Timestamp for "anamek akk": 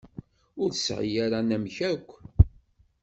1.41-2.09